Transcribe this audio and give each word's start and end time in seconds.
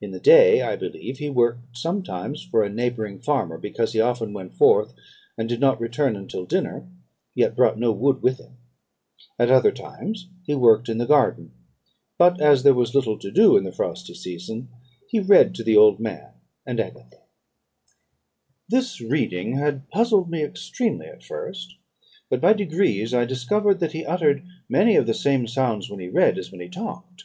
In 0.00 0.12
the 0.12 0.20
day, 0.20 0.62
I 0.62 0.76
believe, 0.76 1.18
he 1.18 1.28
worked 1.28 1.76
sometimes 1.76 2.44
for 2.44 2.62
a 2.62 2.70
neighbouring 2.70 3.18
farmer, 3.18 3.58
because 3.58 3.92
he 3.92 4.00
often 4.00 4.32
went 4.32 4.54
forth, 4.54 4.94
and 5.36 5.48
did 5.48 5.58
not 5.58 5.80
return 5.80 6.14
until 6.14 6.46
dinner, 6.46 6.88
yet 7.34 7.56
brought 7.56 7.76
no 7.76 7.90
wood 7.90 8.22
with 8.22 8.38
him. 8.38 8.56
At 9.36 9.50
other 9.50 9.72
times 9.72 10.28
he 10.44 10.54
worked 10.54 10.88
in 10.88 10.98
the 10.98 11.08
garden; 11.08 11.50
but, 12.18 12.40
as 12.40 12.62
there 12.62 12.72
was 12.72 12.94
little 12.94 13.18
to 13.18 13.32
do 13.32 13.56
in 13.56 13.64
the 13.64 13.72
frosty 13.72 14.14
season, 14.14 14.68
he 15.08 15.18
read 15.18 15.56
to 15.56 15.64
the 15.64 15.76
old 15.76 15.98
man 15.98 16.34
and 16.64 16.78
Agatha. 16.78 17.22
"This 18.68 19.00
reading 19.00 19.56
had 19.56 19.88
puzzled 19.90 20.30
me 20.30 20.44
extremely 20.44 21.06
at 21.06 21.24
first; 21.24 21.74
but, 22.30 22.40
by 22.40 22.52
degrees, 22.52 23.12
I 23.12 23.24
discovered 23.24 23.80
that 23.80 23.90
he 23.90 24.06
uttered 24.06 24.46
many 24.68 24.94
of 24.94 25.08
the 25.08 25.14
same 25.14 25.48
sounds 25.48 25.90
when 25.90 25.98
he 25.98 26.06
read, 26.08 26.38
as 26.38 26.52
when 26.52 26.60
he 26.60 26.68
talked. 26.68 27.24